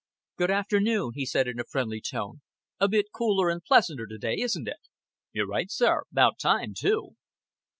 "Good 0.37 0.49
afternoon," 0.49 1.11
he 1.13 1.27
said, 1.27 1.47
in 1.47 1.59
a 1.59 1.63
friendly 1.63 2.01
tone. 2.01 2.41
"A 2.79 2.87
bit 2.87 3.11
cooler 3.13 3.51
and 3.51 3.63
pleasanter 3.63 4.07
to 4.07 4.17
day, 4.17 4.39
isn't 4.39 4.67
it?" 4.67 4.89
"You're 5.31 5.45
right, 5.45 5.69
sir. 5.69 6.05
'Bout 6.11 6.39
time 6.39 6.73
too." 6.75 7.17